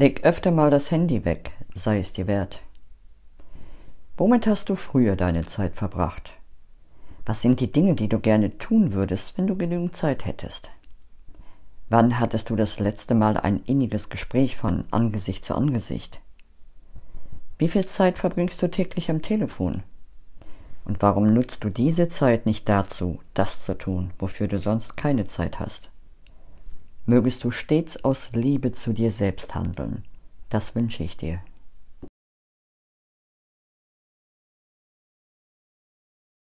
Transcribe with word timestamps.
Leg 0.00 0.24
öfter 0.24 0.50
mal 0.50 0.70
das 0.70 0.90
Handy 0.90 1.26
weg, 1.26 1.50
sei 1.74 1.98
es 1.98 2.10
dir 2.14 2.26
wert. 2.26 2.62
Womit 4.16 4.46
hast 4.46 4.70
du 4.70 4.74
früher 4.74 5.14
deine 5.14 5.44
Zeit 5.44 5.74
verbracht? 5.74 6.30
Was 7.26 7.42
sind 7.42 7.60
die 7.60 7.70
Dinge, 7.70 7.96
die 7.96 8.08
du 8.08 8.18
gerne 8.18 8.56
tun 8.56 8.94
würdest, 8.94 9.36
wenn 9.36 9.46
du 9.46 9.58
genügend 9.58 9.94
Zeit 9.94 10.24
hättest? 10.24 10.70
Wann 11.90 12.18
hattest 12.18 12.48
du 12.48 12.56
das 12.56 12.78
letzte 12.78 13.14
Mal 13.14 13.36
ein 13.36 13.60
inniges 13.66 14.08
Gespräch 14.08 14.56
von 14.56 14.84
Angesicht 14.90 15.44
zu 15.44 15.54
Angesicht? 15.54 16.18
Wie 17.58 17.68
viel 17.68 17.84
Zeit 17.84 18.16
verbringst 18.16 18.62
du 18.62 18.70
täglich 18.70 19.10
am 19.10 19.20
Telefon? 19.20 19.82
Und 20.86 21.02
warum 21.02 21.34
nutzt 21.34 21.62
du 21.62 21.68
diese 21.68 22.08
Zeit 22.08 22.46
nicht 22.46 22.66
dazu, 22.70 23.20
das 23.34 23.62
zu 23.62 23.76
tun, 23.76 24.12
wofür 24.18 24.48
du 24.48 24.60
sonst 24.60 24.96
keine 24.96 25.26
Zeit 25.26 25.60
hast? 25.60 25.90
Mögest 27.10 27.42
du 27.42 27.50
stets 27.50 28.04
aus 28.04 28.30
Liebe 28.34 28.70
zu 28.70 28.92
dir 28.92 29.10
selbst 29.10 29.52
handeln. 29.56 30.04
Das 30.48 30.76
wünsche 30.76 31.02
ich 31.02 31.16
dir. 31.16 31.40